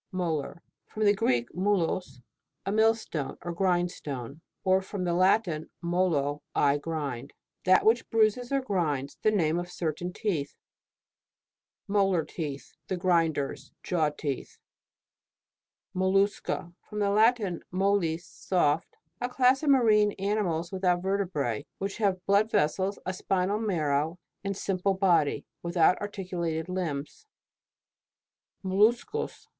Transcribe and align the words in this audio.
MOLAR. 0.11 0.63
From 0.87 1.05
the 1.05 1.13
Greek, 1.13 1.51
mvlos, 1.51 2.23
a 2.65 2.71
millstone, 2.71 3.37
or 3.43 3.51
grindstone; 3.51 4.41
or 4.63 4.81
from 4.81 5.03
the 5.03 5.13
Latin, 5.13 5.69
moZo, 5.83 6.41
I 6.55 6.77
grind. 6.79 7.33
That 7.65 7.85
which 7.85 8.09
bruises 8.09 8.51
or 8.51 8.61
grinds. 8.61 9.19
The 9.21 9.29
name 9.29 9.59
of 9.59 9.69
certain 9.69 10.11
teeth. 10.11 10.55
MOLAR 11.87 12.25
TEETH 12.25 12.73
The 12.87 12.97
grinders. 12.97 13.71
Jaw 13.83 14.09
teeth. 14.09 14.57
MOLLUSCA. 15.95 16.73
From 16.89 16.97
the 16.97 17.11
Latin, 17.11 17.61
mollis, 17.69 18.25
soft. 18.25 18.95
A 19.21 19.29
class 19.29 19.61
of 19.61 19.69
marine 19.69 20.13
animals 20.13 20.71
without 20.71 21.03
vertebrae, 21.03 21.67
which 21.77 21.97
have 21.97 22.25
blood 22.25 22.49
vessels, 22.49 22.97
a 23.05 23.13
spinal 23.13 23.59
marrow, 23.59 24.17
and 24.43 24.55
a 24.55 24.57
sim 24.57 24.79
ple 24.79 24.95
body, 24.95 25.45
without 25.61 26.01
articulated 26.01 26.67
limbs. 26.69 27.27
MOLLUSCOUS. 28.63 29.47